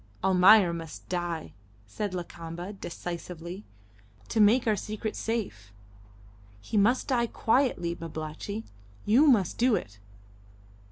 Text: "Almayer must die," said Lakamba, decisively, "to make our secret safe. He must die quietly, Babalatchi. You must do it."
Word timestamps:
"Almayer 0.23 0.73
must 0.73 1.07
die," 1.09 1.53
said 1.85 2.15
Lakamba, 2.15 2.73
decisively, 2.73 3.65
"to 4.29 4.39
make 4.39 4.65
our 4.65 4.75
secret 4.75 5.15
safe. 5.15 5.71
He 6.59 6.75
must 6.75 7.07
die 7.09 7.27
quietly, 7.27 7.93
Babalatchi. 7.93 8.63
You 9.05 9.27
must 9.27 9.59
do 9.59 9.75
it." 9.75 9.99